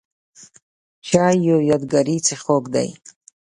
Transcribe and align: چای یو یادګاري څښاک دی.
چای 1.07 1.35
یو 1.47 1.59
یادګاري 1.69 2.17
څښاک 2.25 2.63
دی. 2.73 2.89